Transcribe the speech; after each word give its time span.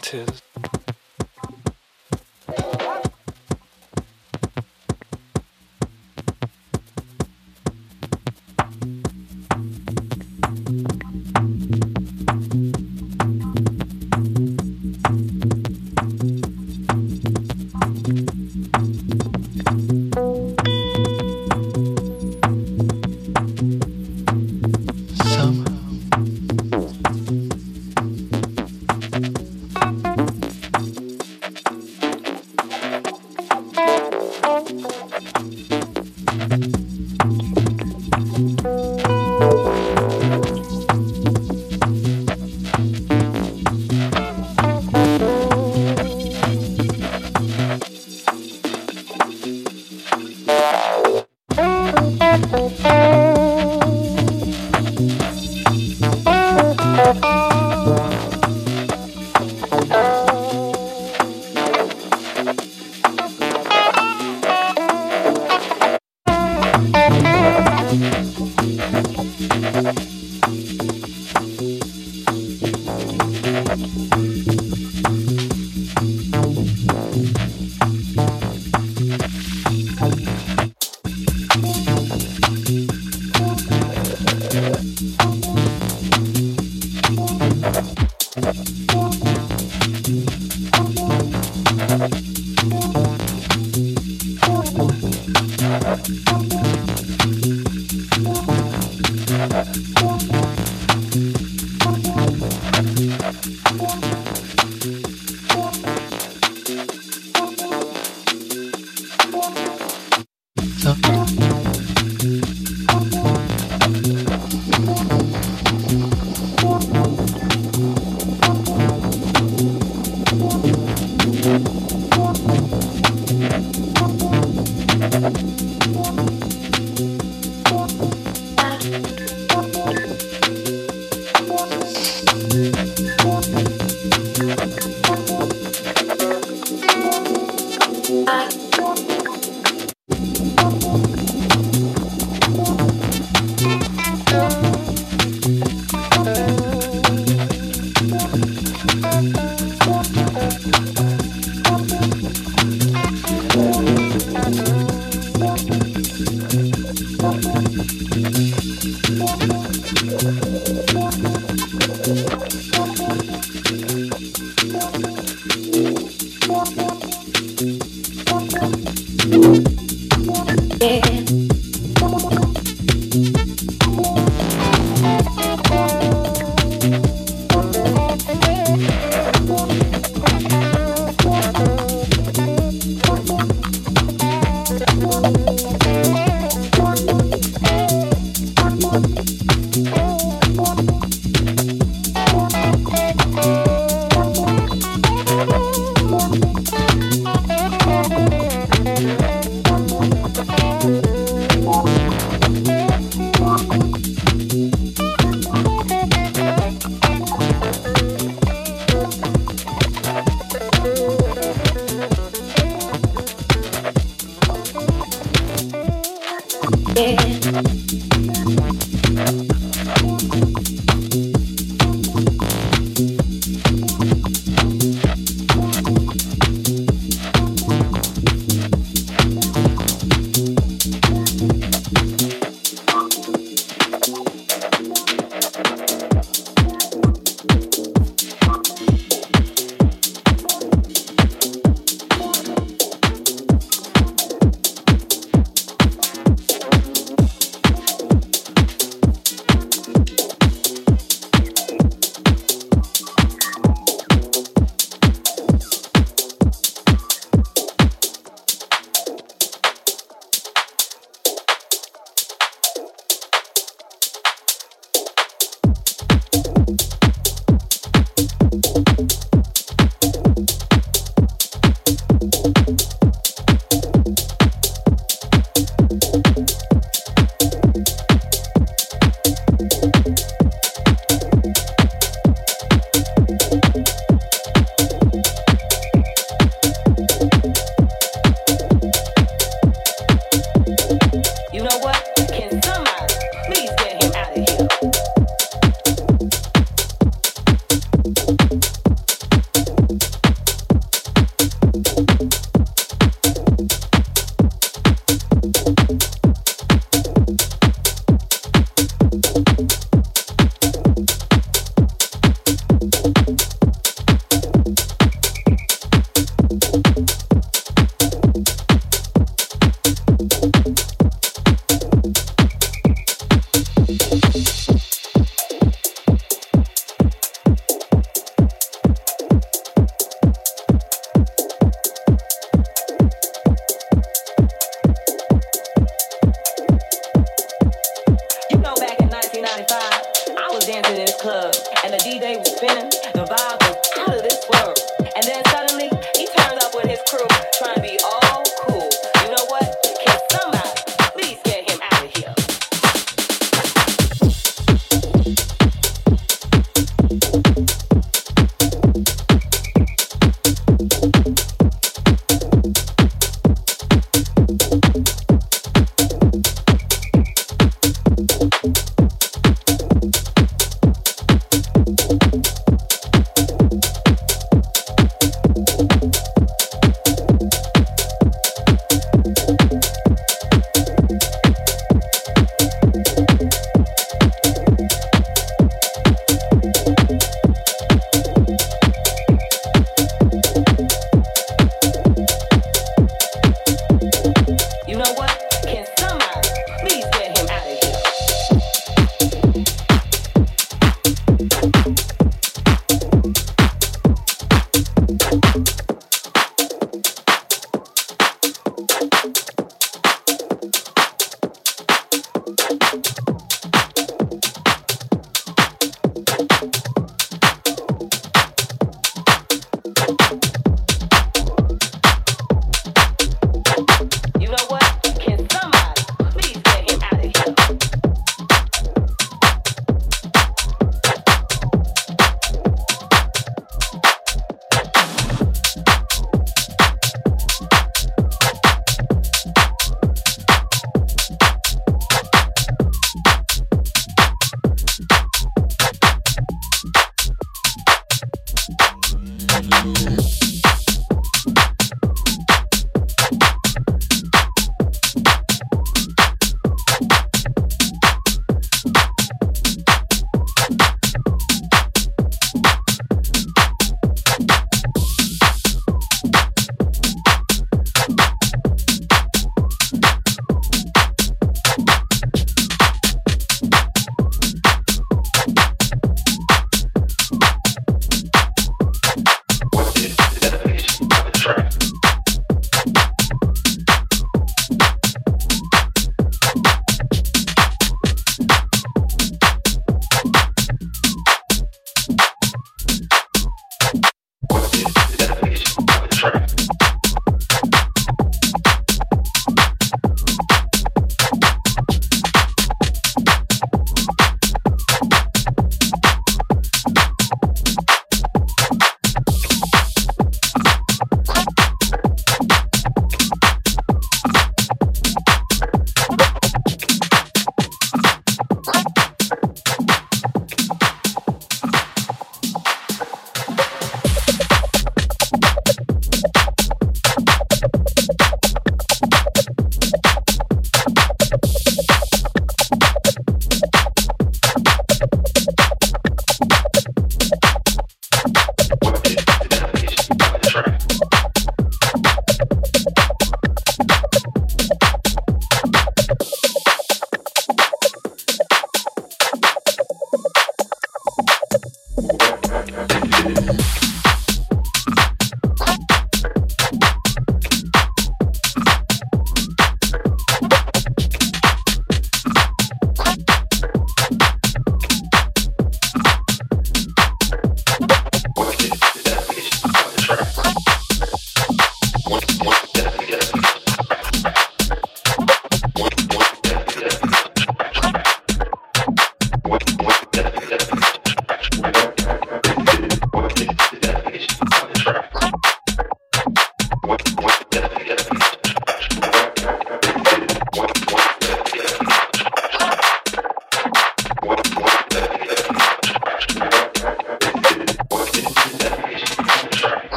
tis. 0.00 0.69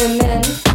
Women 0.00 0.67